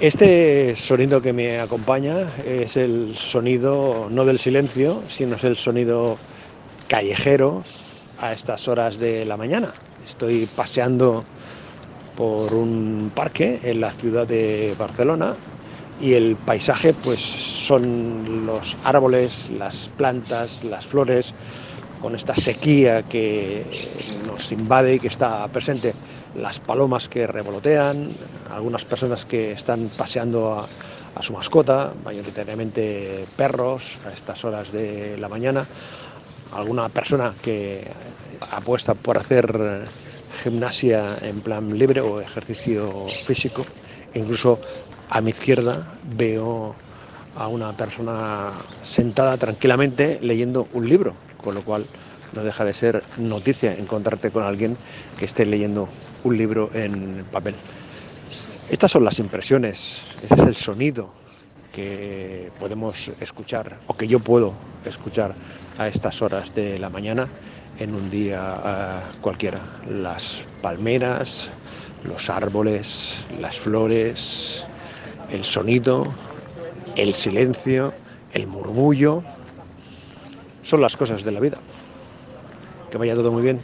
Este 0.00 0.76
sonido 0.76 1.20
que 1.20 1.32
me 1.32 1.58
acompaña 1.58 2.28
es 2.46 2.76
el 2.76 3.16
sonido 3.16 4.06
no 4.08 4.24
del 4.24 4.38
silencio, 4.38 5.02
sino 5.08 5.34
es 5.34 5.42
el 5.42 5.56
sonido 5.56 6.16
callejero 6.86 7.64
a 8.18 8.32
estas 8.32 8.68
horas 8.68 9.00
de 9.00 9.24
la 9.24 9.36
mañana. 9.36 9.74
Estoy 10.06 10.46
paseando 10.54 11.24
por 12.14 12.54
un 12.54 13.10
parque 13.12 13.58
en 13.64 13.80
la 13.80 13.90
ciudad 13.90 14.24
de 14.28 14.76
Barcelona 14.78 15.34
y 16.00 16.14
el 16.14 16.36
paisaje 16.36 16.94
pues 16.94 17.20
son 17.20 18.46
los 18.46 18.76
árboles, 18.84 19.50
las 19.58 19.90
plantas, 19.96 20.62
las 20.62 20.86
flores, 20.86 21.34
con 22.00 22.14
esta 22.14 22.36
sequía 22.36 23.02
que 23.02 23.64
nos 24.28 24.52
invade 24.52 24.94
y 24.94 24.98
que 25.00 25.08
está 25.08 25.48
presente, 25.48 25.92
las 26.36 26.60
palomas 26.60 27.08
que 27.08 27.26
revolotean, 27.26 28.10
algunas 28.50 28.84
personas 28.84 29.24
que 29.24 29.52
están 29.52 29.90
paseando 29.96 30.58
a, 31.14 31.22
su 31.22 31.32
mascota, 31.32 31.92
mayoritariamente 32.04 33.26
perros 33.36 33.98
a 34.06 34.12
estas 34.12 34.44
horas 34.44 34.70
de 34.70 35.18
la 35.18 35.28
mañana, 35.28 35.66
alguna 36.52 36.88
persona 36.88 37.34
que 37.42 37.84
apuesta 38.52 38.94
por 38.94 39.18
hacer 39.18 39.88
gimnasia 40.42 41.16
en 41.22 41.40
plan 41.40 41.76
libre 41.76 42.00
o 42.00 42.20
ejercicio 42.20 43.08
físico, 43.08 43.66
incluso 44.14 44.60
a 45.10 45.20
mi 45.20 45.30
izquierda 45.30 45.84
veo 46.16 46.76
a 47.34 47.48
una 47.48 47.76
persona 47.76 48.52
sentada 48.82 49.36
tranquilamente 49.36 50.18
leyendo 50.22 50.68
un 50.72 50.88
libro, 50.88 51.14
con 51.42 51.54
lo 51.54 51.62
cual 51.62 51.84
no 52.32 52.44
deja 52.44 52.64
de 52.64 52.74
ser 52.74 53.02
noticia 53.16 53.74
encontrarte 53.74 54.30
con 54.30 54.44
alguien 54.44 54.76
que 55.18 55.24
esté 55.24 55.46
leyendo 55.46 55.88
un 56.24 56.36
libro 56.36 56.70
en 56.74 57.24
papel. 57.32 57.54
Estas 58.70 58.92
son 58.92 59.02
las 59.02 59.18
impresiones, 59.18 60.16
este 60.22 60.34
es 60.34 60.46
el 60.46 60.54
sonido 60.54 61.10
que 61.72 62.52
podemos 62.60 63.10
escuchar 63.18 63.78
o 63.86 63.96
que 63.96 64.06
yo 64.06 64.20
puedo 64.20 64.52
escuchar 64.84 65.34
a 65.78 65.88
estas 65.88 66.20
horas 66.20 66.54
de 66.54 66.78
la 66.78 66.90
mañana 66.90 67.28
en 67.78 67.94
un 67.94 68.10
día 68.10 68.42
uh, 69.14 69.20
cualquiera. 69.20 69.60
Las 69.88 70.44
palmeras, 70.60 71.48
los 72.04 72.28
árboles, 72.28 73.24
las 73.40 73.58
flores, 73.58 74.66
el 75.30 75.44
sonido, 75.44 76.06
el 76.96 77.14
silencio, 77.14 77.94
el 78.34 78.46
murmullo, 78.46 79.24
son 80.60 80.82
las 80.82 80.94
cosas 80.94 81.24
de 81.24 81.32
la 81.32 81.40
vida. 81.40 81.56
Que 82.90 82.98
vaya 82.98 83.14
todo 83.14 83.32
muy 83.32 83.42
bien. 83.42 83.62